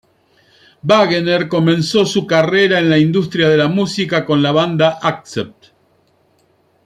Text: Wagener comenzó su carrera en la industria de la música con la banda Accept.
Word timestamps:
Wagener 0.83 1.47
comenzó 1.47 2.07
su 2.07 2.25
carrera 2.25 2.79
en 2.79 2.89
la 2.89 2.97
industria 2.97 3.49
de 3.49 3.57
la 3.57 3.67
música 3.67 4.25
con 4.25 4.41
la 4.41 4.51
banda 4.51 4.97
Accept. 4.99 5.65